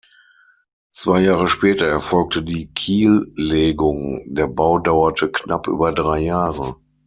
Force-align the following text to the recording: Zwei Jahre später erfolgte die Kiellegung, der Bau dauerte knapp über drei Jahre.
Zwei 0.89 1.21
Jahre 1.21 1.47
später 1.47 1.85
erfolgte 1.85 2.41
die 2.41 2.73
Kiellegung, 2.73 4.19
der 4.25 4.47
Bau 4.47 4.79
dauerte 4.79 5.31
knapp 5.31 5.67
über 5.67 5.91
drei 5.91 6.21
Jahre. 6.21 6.75